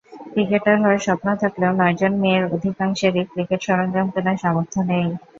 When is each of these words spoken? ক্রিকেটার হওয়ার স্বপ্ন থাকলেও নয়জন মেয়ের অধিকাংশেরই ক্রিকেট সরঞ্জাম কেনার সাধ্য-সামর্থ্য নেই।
ক্রিকেটার 0.31 0.77
হওয়ার 0.79 1.03
স্বপ্ন 1.05 1.27
থাকলেও 1.41 1.71
নয়জন 1.79 2.13
মেয়ের 2.21 2.43
অধিকাংশেরই 2.55 3.23
ক্রিকেট 3.31 3.61
সরঞ্জাম 3.67 4.07
কেনার 4.13 4.37
সাধ্য-সামর্থ্য 4.37 4.79
নেই। 4.89 5.07